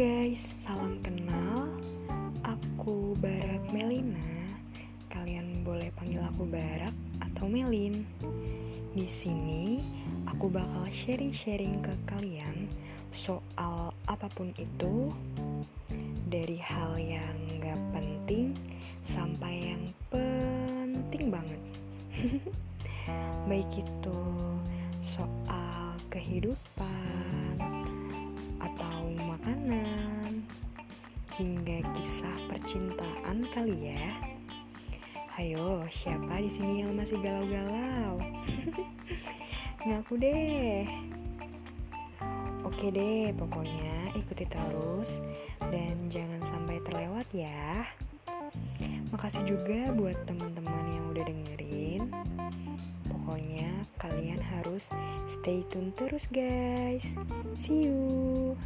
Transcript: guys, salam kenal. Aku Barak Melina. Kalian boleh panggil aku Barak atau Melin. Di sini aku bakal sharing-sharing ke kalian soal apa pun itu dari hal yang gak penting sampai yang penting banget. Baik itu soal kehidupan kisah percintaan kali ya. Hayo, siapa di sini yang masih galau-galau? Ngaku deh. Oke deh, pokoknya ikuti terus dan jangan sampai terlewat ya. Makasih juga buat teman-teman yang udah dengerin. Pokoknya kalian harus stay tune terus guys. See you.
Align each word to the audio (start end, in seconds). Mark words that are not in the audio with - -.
guys, 0.00 0.56
salam 0.56 0.96
kenal. 1.04 1.68
Aku 2.40 3.12
Barak 3.20 3.68
Melina. 3.68 4.48
Kalian 5.12 5.60
boleh 5.60 5.92
panggil 5.92 6.24
aku 6.24 6.48
Barak 6.48 6.96
atau 7.20 7.44
Melin. 7.44 8.08
Di 8.96 9.04
sini 9.04 9.76
aku 10.24 10.48
bakal 10.48 10.88
sharing-sharing 10.88 11.84
ke 11.84 11.92
kalian 12.08 12.72
soal 13.12 13.92
apa 14.08 14.24
pun 14.32 14.56
itu 14.56 15.12
dari 16.32 16.56
hal 16.56 16.96
yang 16.96 17.36
gak 17.60 17.76
penting 17.92 18.56
sampai 19.04 19.76
yang 19.76 19.84
penting 20.08 21.28
banget. 21.28 21.60
Baik 23.52 23.68
itu 23.76 24.20
soal 25.04 25.92
kehidupan 26.08 27.29
kisah 32.00 32.48
percintaan 32.48 33.44
kali 33.52 33.92
ya. 33.92 34.08
Hayo, 35.36 35.84
siapa 35.92 36.40
di 36.40 36.48
sini 36.48 36.80
yang 36.80 36.96
masih 36.96 37.20
galau-galau? 37.20 38.16
Ngaku 39.84 40.16
deh. 40.16 40.88
Oke 42.64 42.88
deh, 42.88 43.36
pokoknya 43.36 44.16
ikuti 44.16 44.48
terus 44.48 45.20
dan 45.68 46.08
jangan 46.08 46.40
sampai 46.40 46.80
terlewat 46.88 47.28
ya. 47.36 47.84
Makasih 49.12 49.44
juga 49.44 49.92
buat 49.92 50.16
teman-teman 50.24 50.84
yang 50.96 51.04
udah 51.12 51.24
dengerin. 51.28 52.02
Pokoknya 53.12 53.84
kalian 54.00 54.40
harus 54.40 54.88
stay 55.28 55.60
tune 55.68 55.92
terus 56.00 56.24
guys. 56.32 57.12
See 57.60 57.92
you. 57.92 58.56